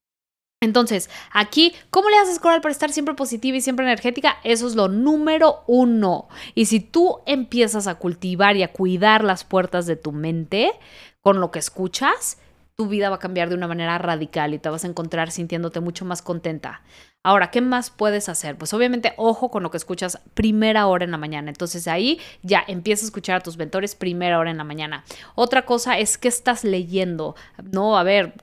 Entonces, 0.62 1.10
aquí, 1.32 1.74
¿cómo 1.90 2.10
le 2.10 2.18
haces, 2.18 2.38
Coral, 2.38 2.60
para 2.60 2.74
estar 2.74 2.92
siempre 2.92 3.16
positiva 3.16 3.56
y 3.56 3.62
siempre 3.62 3.86
energética? 3.86 4.38
Eso 4.44 4.68
es 4.68 4.76
lo 4.76 4.90
número 4.90 5.64
uno. 5.68 6.28
Y 6.54 6.66
si 6.66 6.82
tú 6.82 7.20
empiezas 7.26 7.88
a 7.88 7.96
cultivar 7.96 8.58
y 8.58 8.64
a 8.64 8.74
cuidar 8.74 9.24
las 9.24 9.46
puertas 9.46 9.86
de 9.86 9.96
tu 9.96 10.12
mente 10.12 10.74
con 11.22 11.40
lo 11.40 11.52
que 11.52 11.60
escuchas, 11.60 12.40
tu 12.76 12.90
vida 12.90 13.10
va 13.10 13.18
a 13.18 13.20
cambiar 13.20 13.48
de 13.48 13.56
una 13.56 13.68
manera 13.70 13.98
radical 14.00 14.54
y 14.54 14.60
te 14.60 14.68
vas 14.68 14.84
a 14.84 14.88
encontrar 14.88 15.32
sintiéndote 15.32 15.80
mucho 15.80 16.04
más 16.04 16.22
contenta. 16.22 16.82
Ahora, 17.24 17.52
¿qué 17.52 17.62
más 17.62 17.90
puedes 17.90 18.28
hacer? 18.28 18.58
Pues 18.58 18.74
obviamente, 18.74 19.14
ojo 19.16 19.52
con 19.52 19.64
lo 19.64 19.72
que 19.72 19.78
escuchas 19.78 20.20
primera 20.34 20.88
hora 20.88 21.06
en 21.06 21.12
la 21.12 21.18
mañana. 21.18 21.50
Entonces 21.50 21.88
ahí 21.88 22.20
ya 22.42 22.64
empieza 22.68 23.06
a 23.06 23.08
escuchar 23.08 23.38
a 23.38 23.44
tus 23.44 23.58
mentores 23.58 23.96
primera 23.96 24.40
hora 24.40 24.52
en 24.52 24.58
la 24.58 24.66
mañana. 24.66 25.06
Otra 25.36 25.66
cosa 25.66 26.00
es 26.00 26.18
que 26.18 26.28
estás 26.28 26.66
leyendo. 26.66 27.36
No, 27.72 27.98
a 27.98 28.04
ver, 28.04 28.34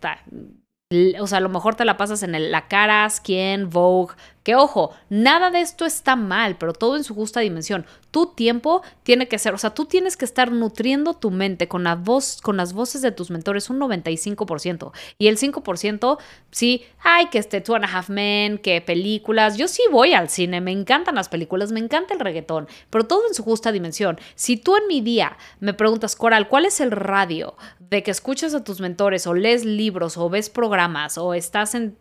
o 1.21 1.27
sea, 1.27 1.39
a 1.39 1.41
lo 1.41 1.49
mejor 1.49 1.75
te 1.75 1.85
la 1.85 1.97
pasas 1.97 2.23
en 2.23 2.35
el, 2.37 2.53
la 2.53 2.69
cara, 2.69 3.09
Skin, 3.11 3.71
Vogue, 3.71 4.15
que 4.47 4.55
ojo, 4.55 4.93
nada 5.09 5.51
de 5.51 5.61
esto 5.61 5.85
está 5.85 6.15
mal, 6.15 6.57
pero 6.57 6.73
todo 6.73 6.97
en 6.97 7.03
su 7.03 7.17
justa 7.17 7.41
dimensión. 7.41 7.85
Tu 8.13 8.27
tiempo 8.27 8.81
tiene 9.03 9.27
que 9.27 9.41
ser, 9.41 9.55
o 9.55 9.59
sea, 9.59 9.71
tú 9.71 9.87
tienes 9.87 10.17
que 10.17 10.25
estar 10.25 10.53
nutriendo 10.53 11.15
tu 11.15 11.33
mente 11.33 11.67
con 11.67 11.83
la 11.83 11.97
voz, 11.97 12.41
con 12.41 12.57
las 12.57 12.73
voces 12.73 13.03
de 13.03 13.11
tus 13.11 13.33
mentores 13.33 13.71
un 13.71 13.81
95%. 13.81 14.93
Y 15.19 15.27
el 15.27 15.37
5%, 15.37 16.19
sí, 16.53 16.85
ay, 17.03 17.27
que 17.27 17.39
este 17.39 17.61
Two 17.61 17.75
and 17.75 17.87
a 17.87 17.89
Half 17.89 18.09
Men, 18.09 18.59
que 18.59 18.81
películas. 18.81 19.57
Yo 19.57 19.67
sí 19.67 19.83
voy 19.91 20.13
al 20.13 20.29
cine, 20.29 20.61
me 20.61 20.71
encantan 20.71 21.17
las 21.17 21.29
películas, 21.29 21.73
me 21.73 21.81
encanta 21.81 22.15
el 22.15 22.21
reggaetón, 22.21 22.69
pero 22.89 23.05
todo 23.05 23.27
en 23.27 23.35
su 23.35 23.43
justa 23.43 23.73
dimensión. 23.73 24.17
Si 24.37 24.57
tú 24.57 24.77
en 24.77 24.87
mi 24.87 25.01
día 25.01 25.37
me 25.59 25.75
preguntas, 25.75 26.15
Coral, 26.15 26.47
¿cuál 26.47 26.67
es 26.67 26.79
el 26.79 26.93
radio 26.93 27.57
de 27.81 28.05
que 28.05 28.13
escuchas 28.13 28.55
a 28.55 28.63
tus 28.63 28.81
mentores 28.81 29.27
o 29.27 29.35
lees 29.35 29.65
libros 29.65 30.17
o 30.17 30.31
ves 30.31 30.51
programas 30.51 31.19
o 31.19 31.35
estás 31.35 31.75
en, 31.75 31.97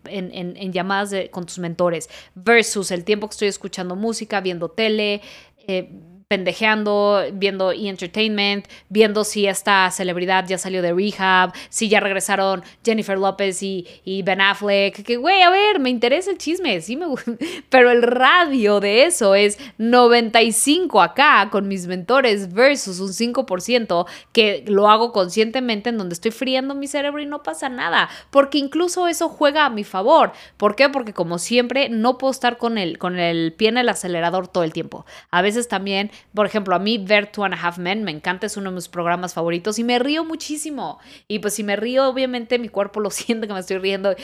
llamadas 0.72 1.12
con 1.32 1.44
tus 1.44 1.58
mentores? 1.58 2.08
Versus 2.36 2.90
el 2.90 3.02
tiempo 3.04 3.28
que 3.28 3.32
estoy 3.32 3.48
escuchando 3.48 3.96
música, 3.96 4.40
viendo 4.40 4.68
tele, 4.68 5.22
eh, 5.66 5.90
pendejeando, 6.28 7.22
viendo 7.34 7.70
e-entertainment, 7.70 8.66
viendo 8.88 9.22
si 9.22 9.46
esta 9.46 9.88
celebridad 9.92 10.44
ya 10.48 10.58
salió 10.58 10.82
de 10.82 10.92
rehab, 10.92 11.52
si 11.68 11.88
ya 11.88 12.00
regresaron 12.00 12.64
Jennifer 12.84 13.16
López 13.16 13.62
y, 13.62 13.86
Ben 14.24 14.40
Affleck, 14.40 15.04
que 15.04 15.18
güey, 15.18 15.42
a 15.42 15.50
ver, 15.50 15.78
me 15.78 15.88
interesa 15.88 16.32
el 16.32 16.38
chisme, 16.38 16.80
sí 16.80 16.96
me 16.96 17.06
pero 17.70 17.92
el 17.92 18.02
radio 18.02 18.80
de 18.80 19.04
eso 19.04 19.36
es 19.36 19.56
95 19.78 21.00
acá 21.00 21.48
con 21.52 21.68
mis 21.68 21.86
mentores 21.86 22.52
versus 22.52 22.98
un 22.98 23.10
5% 23.10 24.06
que 24.32 24.64
lo 24.66 24.88
hago 24.88 25.12
conscientemente 25.12 25.90
en 25.90 25.98
donde 25.98 26.14
estoy 26.14 26.32
friendo 26.32 26.74
mi 26.74 26.88
cerebro 26.88 27.22
y 27.22 27.26
no 27.26 27.44
pasa 27.44 27.68
nada, 27.68 28.08
porque 28.30 28.58
incluso 28.58 29.06
eso 29.06 29.28
juega 29.28 29.64
a 29.64 29.70
mi 29.70 29.84
favor. 29.84 30.32
¿Por 30.56 30.74
qué? 30.74 30.88
Porque 30.88 31.12
como 31.12 31.38
siempre 31.38 31.88
no 31.88 32.18
puedo 32.18 32.32
estar 32.32 32.58
con 32.58 32.78
el, 32.78 32.98
con 32.98 33.20
el 33.20 33.52
pie 33.52 33.68
en 33.68 33.78
el 33.78 33.88
acelerador 33.88 34.48
todo 34.48 34.64
el 34.64 34.72
tiempo. 34.72 35.06
A 35.30 35.40
veces 35.40 35.68
también 35.68 36.10
por 36.34 36.46
ejemplo, 36.46 36.74
a 36.74 36.78
mí 36.78 36.98
ver 36.98 37.30
Two 37.30 37.44
and 37.44 37.54
a 37.54 37.56
Half 37.60 37.78
Men 37.78 38.04
me 38.04 38.10
encanta, 38.10 38.46
es 38.46 38.56
uno 38.56 38.70
de 38.70 38.76
mis 38.76 38.88
programas 38.88 39.34
favoritos 39.34 39.78
y 39.78 39.84
me 39.84 39.98
río 39.98 40.24
muchísimo. 40.24 40.98
Y 41.28 41.38
pues 41.38 41.54
si 41.54 41.64
me 41.64 41.76
río, 41.76 42.08
obviamente 42.08 42.58
mi 42.58 42.68
cuerpo 42.68 43.00
lo 43.00 43.10
siente 43.10 43.46
que 43.46 43.52
me 43.52 43.60
estoy 43.60 43.78
riendo. 43.78 44.14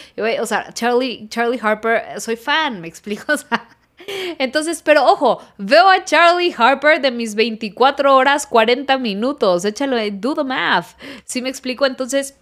O 0.40 0.46
sea, 0.46 0.72
Charlie, 0.72 1.28
Charlie 1.28 1.60
Harper, 1.60 2.20
soy 2.20 2.36
fan, 2.36 2.80
me 2.80 2.88
explico. 2.88 3.32
entonces, 4.38 4.82
pero 4.82 5.04
ojo, 5.04 5.40
veo 5.58 5.88
a 5.88 6.04
Charlie 6.04 6.54
Harper 6.56 7.00
de 7.00 7.10
mis 7.10 7.34
24 7.34 8.14
horas 8.14 8.46
40 8.46 8.98
minutos. 8.98 9.64
Échalo, 9.64 9.96
do 10.12 10.34
the 10.34 10.44
math. 10.44 10.96
Si 11.24 11.42
me 11.42 11.48
explico, 11.48 11.86
entonces 11.86 12.36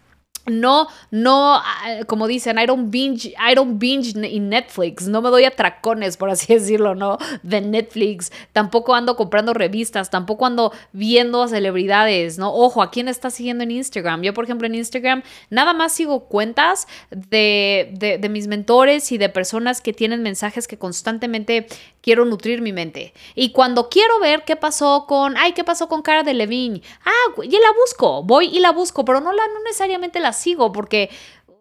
no, 0.51 0.89
no, 1.11 1.55
ah, 1.55 2.01
como 2.07 2.27
dicen, 2.27 2.59
I 2.59 2.67
don't 2.67 2.91
binge, 2.91 3.29
I 3.29 3.55
don't 3.55 3.79
binge 3.79 4.11
in 4.17 4.49
Netflix, 4.49 5.07
no 5.07 5.23
me 5.23 5.31
doy 5.31 5.45
atracones, 5.45 6.17
por 6.17 6.31
así 6.31 6.53
decirlo, 6.55 6.95
¿no? 6.95 7.19
De 7.43 7.61
Netflix, 7.61 8.33
tampoco 8.53 8.95
ando 8.95 9.17
comprando 9.17 9.55
revistas, 9.55 10.11
tampoco 10.11 10.47
ando 10.47 10.73
viendo 10.93 11.43
a 11.43 11.49
celebridades, 11.49 12.39
¿no? 12.39 12.53
Ojo, 12.53 12.83
¿a 12.83 12.91
quién 12.91 13.09
está 13.09 13.31
siguiendo 13.31 13.65
en 13.65 13.71
Instagram? 13.71 14.23
Yo, 14.23 14.35
por 14.35 14.45
ejemplo, 14.45 14.67
en 14.67 14.75
Instagram 14.75 15.23
nada 15.49 15.75
más 15.75 15.93
sigo 15.93 16.27
cuentas 16.27 16.89
de, 17.11 17.91
de, 17.93 18.29
mis 18.29 18.47
mentores 18.47 19.11
y 19.13 19.19
de 19.19 19.29
personas 19.29 19.81
que 19.81 19.93
tienen 19.93 20.23
mensajes 20.23 20.69
que 20.69 20.79
constantemente 20.79 21.67
quiero 22.01 22.25
nutrir 22.25 22.63
mi 22.63 22.73
mente. 22.73 23.13
Y 23.35 23.53
cuando 23.53 23.89
quiero 23.89 24.21
ver 24.21 24.45
qué 24.45 24.57
pasó 24.57 25.07
con, 25.07 25.37
ay, 25.37 25.53
qué 25.53 25.65
pasó 25.65 25.89
con 25.89 26.03
Cara 26.03 26.23
de 26.23 26.35
Levine, 26.35 26.83
ah, 27.05 27.43
ya 27.43 27.59
la 27.59 27.73
busco, 27.79 28.23
voy 28.23 28.47
y 28.47 28.61
la 28.61 28.71
busco, 28.71 29.05
pero 29.05 29.21
no, 29.21 29.33
la, 29.33 29.47
no 29.49 29.63
necesariamente 29.65 30.21
la 30.21 30.33
sigo 30.41 30.73
porque 30.73 31.11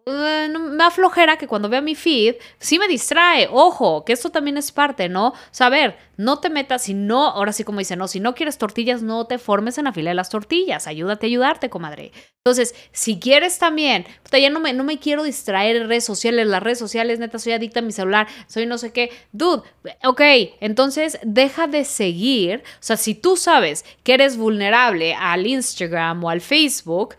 eh, 0.06 0.48
me 0.48 0.84
aflojera 0.84 1.36
que 1.36 1.46
cuando 1.46 1.68
vea 1.68 1.80
mi 1.80 1.94
feed, 1.94 2.36
sí 2.58 2.78
me 2.78 2.88
distrae. 2.88 3.48
Ojo, 3.50 4.04
que 4.04 4.12
esto 4.12 4.30
también 4.30 4.56
es 4.56 4.72
parte, 4.72 5.08
¿no? 5.08 5.28
O 5.28 5.70
ver, 5.70 5.96
no 6.16 6.38
te 6.40 6.50
metas, 6.50 6.82
si 6.82 6.94
no, 6.94 7.26
ahora 7.28 7.52
sí 7.52 7.64
como 7.64 7.78
dice, 7.78 7.96
no, 7.96 8.08
si 8.08 8.20
no 8.20 8.34
quieres 8.34 8.58
tortillas, 8.58 9.02
no 9.02 9.26
te 9.26 9.38
formes 9.38 9.78
en 9.78 9.84
la 9.84 9.92
fila 9.92 10.10
de 10.10 10.14
las 10.14 10.30
tortillas. 10.30 10.86
Ayúdate 10.86 11.26
a 11.26 11.28
ayudarte, 11.28 11.70
comadre. 11.70 12.12
Entonces, 12.38 12.74
si 12.92 13.20
quieres 13.20 13.58
también, 13.58 14.06
ya 14.32 14.50
no 14.50 14.60
me, 14.60 14.72
no 14.72 14.84
me 14.84 14.98
quiero 14.98 15.22
distraer 15.22 15.76
en 15.76 15.88
redes 15.88 16.04
sociales, 16.04 16.46
las 16.46 16.62
redes 16.62 16.78
sociales, 16.78 17.18
neta, 17.18 17.38
soy 17.38 17.52
adicta 17.52 17.80
a 17.80 17.82
mi 17.82 17.92
celular, 17.92 18.26
soy 18.46 18.66
no 18.66 18.78
sé 18.78 18.92
qué. 18.92 19.10
Dude, 19.32 19.62
ok, 20.04 20.20
entonces 20.60 21.18
deja 21.22 21.66
de 21.66 21.84
seguir. 21.84 22.62
O 22.74 22.82
sea, 22.82 22.96
si 22.96 23.14
tú 23.14 23.36
sabes 23.36 23.84
que 24.02 24.14
eres 24.14 24.36
vulnerable 24.36 25.14
al 25.14 25.46
Instagram 25.46 26.24
o 26.24 26.30
al 26.30 26.40
Facebook, 26.40 27.16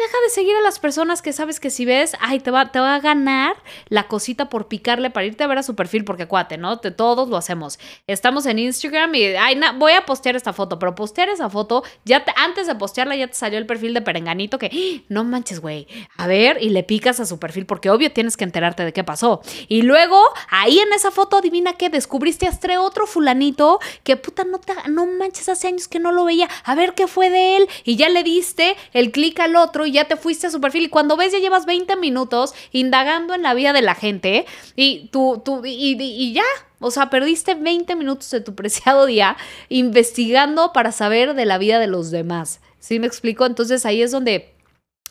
Deja 0.00 0.16
de 0.24 0.30
seguir 0.30 0.56
a 0.56 0.62
las 0.62 0.78
personas 0.78 1.20
que 1.20 1.34
sabes 1.34 1.60
que 1.60 1.68
si 1.68 1.84
ves, 1.84 2.16
ay, 2.20 2.40
te 2.40 2.50
va, 2.50 2.72
te 2.72 2.80
va 2.80 2.94
a 2.94 3.00
ganar 3.00 3.54
la 3.90 4.08
cosita 4.08 4.48
por 4.48 4.66
picarle 4.66 5.10
para 5.10 5.26
irte 5.26 5.44
a 5.44 5.46
ver 5.46 5.58
a 5.58 5.62
su 5.62 5.74
perfil, 5.74 6.06
porque 6.06 6.26
cuate, 6.26 6.56
¿no? 6.56 6.78
Te, 6.78 6.90
todos 6.90 7.28
lo 7.28 7.36
hacemos. 7.36 7.78
Estamos 8.06 8.46
en 8.46 8.58
Instagram 8.60 9.14
y, 9.14 9.24
ay, 9.24 9.60
voy 9.76 9.92
a 9.92 10.06
postear 10.06 10.36
esta 10.36 10.54
foto, 10.54 10.78
pero 10.78 10.94
postear 10.94 11.28
esa 11.28 11.50
foto, 11.50 11.84
ya 12.06 12.24
antes 12.36 12.66
de 12.66 12.76
postearla 12.76 13.14
ya 13.14 13.26
te 13.26 13.34
salió 13.34 13.58
el 13.58 13.66
perfil 13.66 13.92
de 13.92 14.00
Perenganito 14.00 14.56
que, 14.56 14.70
¡Ah! 14.72 15.04
no 15.10 15.22
manches, 15.22 15.60
güey, 15.60 15.86
a 16.16 16.26
ver, 16.26 16.56
y 16.62 16.70
le 16.70 16.82
picas 16.82 17.20
a 17.20 17.26
su 17.26 17.38
perfil, 17.38 17.66
porque 17.66 17.90
obvio 17.90 18.10
tienes 18.10 18.38
que 18.38 18.44
enterarte 18.44 18.86
de 18.86 18.94
qué 18.94 19.04
pasó. 19.04 19.42
Y 19.68 19.82
luego, 19.82 20.18
ahí 20.48 20.78
en 20.78 20.94
esa 20.94 21.10
foto, 21.10 21.36
adivina 21.36 21.74
qué, 21.74 21.90
descubriste 21.90 22.46
a 22.46 22.80
otro 22.80 23.06
fulanito 23.06 23.80
que, 24.02 24.16
puta, 24.16 24.44
no, 24.44 24.60
te, 24.60 24.72
no 24.88 25.04
manches, 25.04 25.50
hace 25.50 25.68
años 25.68 25.88
que 25.88 25.98
no 25.98 26.10
lo 26.10 26.24
veía, 26.24 26.48
a 26.64 26.74
ver 26.74 26.94
qué 26.94 27.06
fue 27.06 27.28
de 27.28 27.58
él, 27.58 27.68
y 27.84 27.96
ya 27.96 28.08
le 28.08 28.22
diste 28.22 28.78
el 28.94 29.12
clic 29.12 29.38
al 29.40 29.56
otro 29.56 29.89
ya 29.92 30.06
te 30.06 30.16
fuiste 30.16 30.46
a 30.46 30.50
su 30.50 30.60
perfil 30.60 30.84
y 30.84 30.88
cuando 30.88 31.16
ves 31.16 31.32
ya 31.32 31.38
llevas 31.38 31.66
20 31.66 31.96
minutos 31.96 32.54
indagando 32.72 33.34
en 33.34 33.42
la 33.42 33.54
vida 33.54 33.72
de 33.72 33.82
la 33.82 33.94
gente 33.94 34.46
y 34.76 35.08
tú, 35.12 35.42
tú 35.44 35.64
y, 35.64 35.96
y 36.00 36.32
ya, 36.32 36.44
o 36.78 36.90
sea, 36.90 37.10
perdiste 37.10 37.54
20 37.54 37.94
minutos 37.96 38.30
de 38.30 38.40
tu 38.40 38.54
preciado 38.54 39.06
día 39.06 39.36
investigando 39.68 40.72
para 40.72 40.92
saber 40.92 41.34
de 41.34 41.44
la 41.44 41.58
vida 41.58 41.78
de 41.78 41.86
los 41.86 42.10
demás. 42.10 42.60
¿Sí 42.78 42.98
me 42.98 43.06
explico? 43.06 43.44
Entonces 43.46 43.84
ahí 43.84 44.02
es 44.02 44.10
donde 44.10 44.54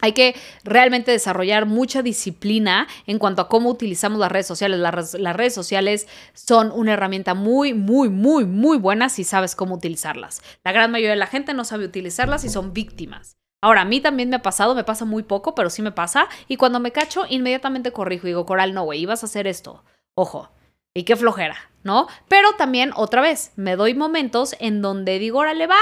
hay 0.01 0.13
que 0.13 0.35
realmente 0.63 1.11
desarrollar 1.11 1.65
mucha 1.65 2.01
disciplina 2.01 2.87
en 3.05 3.19
cuanto 3.19 3.41
a 3.41 3.49
cómo 3.49 3.69
utilizamos 3.69 4.19
las 4.19 4.31
redes 4.31 4.47
sociales. 4.47 4.79
Las, 4.79 5.13
las, 5.13 5.35
redes 5.35 5.53
sociales 5.53 6.07
son 6.33 6.71
una 6.71 6.93
herramienta 6.93 7.33
muy, 7.33 7.73
muy, 7.73 8.09
muy, 8.09 8.45
muy 8.45 8.77
buena 8.77 9.09
si 9.09 9.23
sabes 9.23 9.55
cómo 9.55 9.75
utilizarlas. 9.75 10.41
La 10.63 10.71
gran 10.71 10.91
mayoría 10.91 11.11
de 11.11 11.17
la 11.17 11.27
gente 11.27 11.53
no 11.53 11.65
sabe 11.65 11.85
utilizarlas 11.85 12.43
y 12.45 12.49
son 12.49 12.73
víctimas. 12.73 13.38
Ahora, 13.61 13.81
a 13.81 13.85
mí 13.85 13.99
también 13.99 14.29
me 14.29 14.37
ha 14.37 14.41
pasado, 14.41 14.75
me 14.75 14.83
pasa 14.83 15.05
muy 15.05 15.23
poco, 15.23 15.53
pero 15.55 15.69
sí 15.69 15.81
me 15.81 15.91
pasa. 15.91 16.27
Y 16.47 16.57
cuando 16.57 16.79
me 16.79 16.91
cacho, 16.91 17.25
inmediatamente 17.29 17.91
corrijo 17.91 18.27
y 18.27 18.31
digo, 18.31 18.45
Coral, 18.45 18.73
no, 18.73 18.83
güey, 18.83 19.01
ibas 19.01 19.23
a 19.23 19.25
hacer 19.25 19.47
esto. 19.47 19.83
Ojo. 20.15 20.49
Y 20.93 21.03
qué 21.03 21.15
flojera, 21.15 21.55
¿no? 21.83 22.07
Pero 22.27 22.53
también, 22.57 22.91
otra 22.95 23.21
vez, 23.21 23.51
me 23.55 23.75
doy 23.75 23.93
momentos 23.93 24.55
en 24.59 24.81
donde 24.81 25.19
digo, 25.19 25.39
órale, 25.39 25.67
va, 25.67 25.77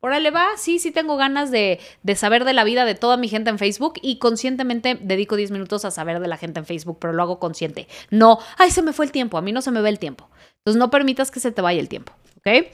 órale, 0.00 0.30
va. 0.30 0.48
Sí, 0.56 0.78
sí 0.78 0.90
tengo 0.90 1.16
ganas 1.16 1.50
de, 1.50 1.80
de 2.02 2.16
saber 2.16 2.44
de 2.44 2.52
la 2.52 2.64
vida 2.64 2.84
de 2.84 2.94
toda 2.94 3.16
mi 3.16 3.28
gente 3.28 3.50
en 3.50 3.58
Facebook 3.58 3.94
y 4.02 4.18
conscientemente 4.18 4.96
dedico 5.00 5.36
10 5.36 5.52
minutos 5.52 5.84
a 5.84 5.90
saber 5.90 6.20
de 6.20 6.28
la 6.28 6.36
gente 6.36 6.58
en 6.58 6.66
Facebook, 6.66 6.98
pero 7.00 7.12
lo 7.12 7.22
hago 7.22 7.38
consciente. 7.38 7.88
No, 8.10 8.38
ay, 8.58 8.70
se 8.70 8.82
me 8.82 8.92
fue 8.92 9.06
el 9.06 9.12
tiempo, 9.12 9.38
a 9.38 9.42
mí 9.42 9.52
no 9.52 9.62
se 9.62 9.70
me 9.70 9.80
ve 9.80 9.88
el 9.88 9.98
tiempo. 9.98 10.28
Entonces 10.58 10.78
no 10.78 10.90
permitas 10.90 11.30
que 11.30 11.40
se 11.40 11.50
te 11.50 11.62
vaya 11.62 11.80
el 11.80 11.88
tiempo, 11.88 12.12
¿ok? 12.38 12.66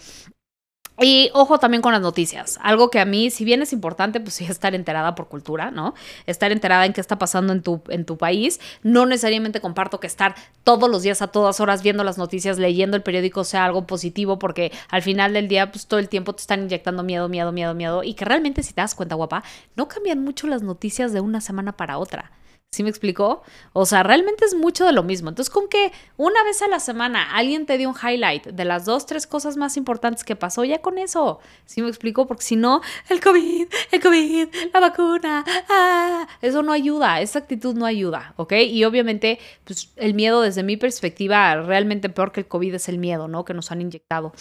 Y 1.01 1.31
ojo 1.33 1.59
también 1.59 1.81
con 1.81 1.93
las 1.93 2.03
noticias. 2.03 2.59
Algo 2.63 2.91
que 2.91 2.99
a 2.99 3.05
mí, 3.05 3.31
si 3.31 3.45
bien 3.45 3.63
es 3.63 3.73
importante, 3.73 4.19
pues 4.21 4.35
sí, 4.35 4.45
estar 4.45 4.75
enterada 4.75 5.15
por 5.15 5.29
cultura, 5.29 5.71
¿no? 5.71 5.95
Estar 6.27 6.51
enterada 6.51 6.87
en 6.87 6.93
qué 6.93 7.01
está 7.01 7.19
pasando 7.19 7.53
en 7.53 7.63
tu, 7.63 7.83
en 7.89 8.05
tu 8.05 8.19
país. 8.19 8.61
No 8.83 9.07
necesariamente 9.07 9.61
comparto 9.61 10.01
que 10.01 10.09
estar 10.09 10.35
todos 10.65 10.91
los 10.91 11.03
días 11.03 11.23
a 11.23 11.29
todas 11.29 11.61
horas 11.61 11.83
viendo 11.83 12.03
las 12.03 12.19
noticias, 12.19 12.59
leyendo 12.59 12.97
el 12.97 13.03
periódico 13.03 13.45
sea 13.45 13.65
algo 13.65 13.87
positivo, 13.87 14.39
porque 14.39 14.73
al 14.89 15.03
final 15.03 15.33
del 15.33 15.47
día, 15.47 15.71
pues 15.71 15.87
todo 15.87 16.01
el 16.01 16.09
tiempo 16.09 16.35
te 16.35 16.41
están 16.41 16.63
inyectando 16.63 17.03
miedo, 17.05 17.29
miedo, 17.29 17.53
miedo, 17.53 17.75
miedo. 17.75 18.03
Y 18.03 18.15
que 18.15 18.25
realmente, 18.25 18.63
si 18.63 18.73
te 18.73 18.81
das 18.81 18.95
cuenta, 18.95 19.15
guapa, 19.15 19.45
no 19.77 19.87
cambian 19.87 20.23
mucho 20.23 20.49
las 20.49 20.63
noticias 20.63 21.13
de 21.13 21.21
una 21.21 21.41
semana 21.41 21.77
para 21.77 21.99
otra. 21.99 22.33
¿Sí 22.71 22.83
me 22.83 22.91
explicó? 22.91 23.43
O 23.73 23.87
sea, 23.87 24.03
realmente 24.03 24.45
es 24.45 24.55
mucho 24.55 24.85
de 24.85 24.93
lo 24.93 25.03
mismo. 25.03 25.31
Entonces, 25.31 25.51
con 25.51 25.69
que 25.69 25.91
una 26.19 26.45
vez 26.45 26.61
a 26.61 26.69
la 26.69 26.81
semana 26.81 27.35
alguien 27.35 27.65
te 27.65 27.79
dio 27.79 27.89
un 27.89 27.97
highlight 27.97 28.49
de 28.49 28.65
las 28.67 28.85
dos, 28.85 29.07
tres 29.07 29.27
cosas 29.27 29.57
más 29.57 29.79
importantes 29.79 30.23
que 30.23 30.37
pasó, 30.37 30.65
ya 30.65 30.83
con 30.83 30.99
eso. 30.99 31.41
¿Sí 31.65 31.81
me 31.81 31.89
explicó? 31.89 32.27
Porque 32.27 32.43
si 32.43 32.57
no, 32.57 32.83
el 33.09 33.23
COVID, 33.23 33.69
el 33.91 34.01
COVID, 34.03 34.49
la 34.75 34.81
vacuna, 34.81 35.45
ah, 35.71 36.29
eso 36.43 36.63
no 36.63 36.73
ayuda, 36.73 37.23
esa 37.23 37.39
actitud 37.39 37.75
no 37.75 37.87
ayuda, 37.87 38.35
¿ok? 38.37 38.53
Y 38.69 38.85
obviamente, 38.85 39.39
pues 39.65 39.91
el 39.97 40.13
miedo 40.13 40.43
desde 40.43 40.63
mi 40.63 40.77
perspectiva, 40.77 41.55
realmente 41.63 42.11
peor 42.11 42.33
que 42.33 42.41
el 42.41 42.49
COVID 42.49 42.75
es 42.75 42.91
el 42.91 42.99
miedo, 42.99 43.29
¿no? 43.29 43.47
Que 43.47 43.55
nos 43.55 43.73
han 43.73 43.81
inyectado. 43.81 44.35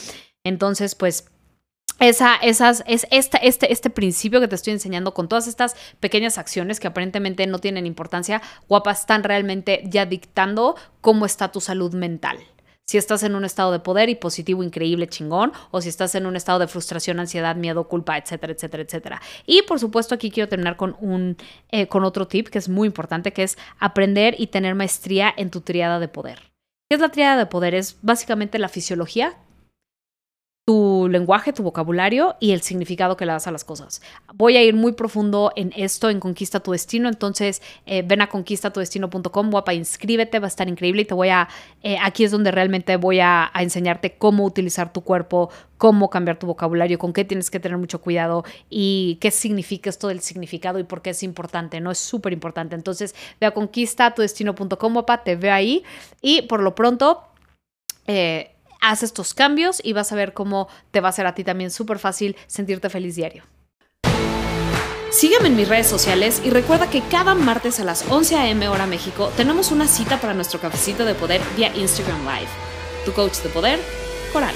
Entonces, 0.43 0.95
pues 0.95 1.29
esa, 1.99 2.35
esas, 2.35 2.83
es 2.87 3.07
este, 3.11 3.47
este, 3.47 3.71
este 3.71 3.89
principio 3.89 4.39
que 4.39 4.47
te 4.47 4.55
estoy 4.55 4.73
enseñando 4.73 5.13
con 5.13 5.27
todas 5.27 5.47
estas 5.47 5.75
pequeñas 5.99 6.37
acciones 6.37 6.79
que 6.79 6.87
aparentemente 6.87 7.47
no 7.47 7.59
tienen 7.59 7.85
importancia, 7.85 8.41
guapas, 8.67 9.01
están 9.01 9.23
realmente 9.23 9.83
ya 9.85 10.05
dictando 10.05 10.75
cómo 11.01 11.25
está 11.25 11.51
tu 11.51 11.61
salud 11.61 11.93
mental. 11.93 12.37
Si 12.89 12.97
estás 12.97 13.23
en 13.23 13.35
un 13.35 13.43
estado 13.43 13.73
de 13.73 13.81
poder 13.81 14.07
y 14.07 14.15
positivo, 14.15 14.63
increíble, 14.63 15.09
chingón, 15.09 15.51
o 15.71 15.81
si 15.81 15.89
estás 15.89 16.15
en 16.15 16.25
un 16.25 16.37
estado 16.37 16.59
de 16.59 16.67
frustración, 16.67 17.19
ansiedad, 17.19 17.57
miedo, 17.57 17.89
culpa, 17.89 18.17
etcétera, 18.17 18.53
etcétera, 18.53 18.83
etcétera. 18.83 19.21
Y 19.45 19.63
por 19.63 19.77
supuesto, 19.77 20.15
aquí 20.15 20.31
quiero 20.31 20.47
terminar 20.47 20.77
con 20.77 20.95
un 21.01 21.35
eh, 21.69 21.87
con 21.87 22.05
otro 22.05 22.29
tip 22.29 22.47
que 22.47 22.59
es 22.59 22.69
muy 22.69 22.87
importante, 22.87 23.33
que 23.33 23.43
es 23.43 23.57
aprender 23.77 24.35
y 24.37 24.47
tener 24.47 24.73
maestría 24.73 25.33
en 25.35 25.51
tu 25.51 25.59
triada 25.59 25.99
de 25.99 26.07
poder. 26.07 26.39
¿Qué 26.89 26.95
es 26.95 27.01
la 27.01 27.09
triada 27.09 27.35
de 27.35 27.47
poder? 27.47 27.75
Es 27.75 27.97
básicamente 28.03 28.57
la 28.57 28.69
fisiología 28.69 29.35
tu 30.67 31.07
lenguaje, 31.09 31.53
tu 31.53 31.63
vocabulario 31.63 32.35
y 32.41 32.51
el 32.51 32.61
significado 32.61 33.15
que 33.15 33.25
le 33.25 33.31
das 33.31 33.47
a 33.47 33.51
las 33.53 33.63
cosas. 33.63 34.01
Voy 34.33 34.57
a 34.57 34.63
ir 34.63 34.75
muy 34.75 34.91
profundo 34.91 35.53
en 35.55 35.71
esto, 35.77 36.09
en 36.09 36.19
Conquista 36.19 36.59
tu 36.59 36.73
Destino, 36.73 37.07
entonces 37.07 37.61
eh, 37.85 38.03
ven 38.05 38.21
a 38.21 38.27
conquistatudestino.com, 38.27 39.49
guapa, 39.49 39.73
inscríbete, 39.73 40.39
va 40.39 40.47
a 40.47 40.49
estar 40.49 40.67
increíble 40.67 41.03
y 41.03 41.05
te 41.05 41.13
voy 41.13 41.29
a, 41.29 41.47
eh, 41.83 41.97
aquí 42.03 42.25
es 42.25 42.31
donde 42.31 42.51
realmente 42.51 42.97
voy 42.97 43.21
a, 43.21 43.49
enseñarte 43.55 44.17
cómo 44.17 44.43
utilizar 44.43 44.91
tu 44.91 45.05
cuerpo, 45.05 45.49
cómo 45.77 46.09
cambiar 46.09 46.37
tu 46.37 46.47
vocabulario, 46.47 46.99
con 46.99 47.13
qué 47.13 47.23
tienes 47.23 47.49
que 47.49 47.61
tener 47.61 47.77
mucho 47.77 48.01
cuidado 48.01 48.43
y 48.69 49.19
qué 49.21 49.31
significa 49.31 49.89
esto 49.89 50.09
del 50.09 50.19
significado 50.19 50.79
y 50.79 50.83
por 50.83 51.01
qué 51.01 51.11
es 51.11 51.23
importante, 51.23 51.79
¿no? 51.79 51.91
Es 51.91 51.99
súper 51.99 52.33
importante. 52.33 52.75
Entonces, 52.75 53.15
ve 53.39 53.47
a 53.47 53.51
conquistatudestino.com, 53.51 54.93
guapa, 54.93 55.23
te 55.23 55.37
veo 55.37 55.53
ahí 55.53 55.85
y 56.21 56.41
por 56.41 56.61
lo 56.61 56.75
pronto... 56.75 57.23
Eh, 58.05 58.51
haz 58.81 59.03
estos 59.03 59.33
cambios 59.33 59.81
y 59.83 59.93
vas 59.93 60.11
a 60.11 60.15
ver 60.15 60.33
cómo 60.33 60.67
te 60.91 61.01
va 61.01 61.09
a 61.09 61.13
ser 61.13 61.27
a 61.27 61.35
ti 61.35 61.43
también 61.43 61.71
súper 61.71 61.99
fácil 61.99 62.35
sentirte 62.47 62.89
feliz 62.89 63.15
diario. 63.15 63.43
Sígueme 65.09 65.47
en 65.47 65.55
mis 65.55 65.69
redes 65.69 65.87
sociales 65.87 66.41
y 66.43 66.49
recuerda 66.49 66.89
que 66.89 67.01
cada 67.01 67.33
martes 67.33 67.79
a 67.79 67.85
las 67.85 68.05
11 68.09 68.35
a.m. 68.35 68.67
hora 68.67 68.85
México 68.85 69.31
tenemos 69.37 69.71
una 69.71 69.87
cita 69.87 70.19
para 70.19 70.33
nuestro 70.33 70.59
cafecito 70.59 71.05
de 71.05 71.15
poder 71.15 71.41
vía 71.55 71.75
Instagram 71.75 72.23
Live. 72.23 72.49
Tu 73.05 73.13
coach 73.13 73.37
de 73.37 73.49
poder, 73.49 73.79
Coral. 74.33 74.53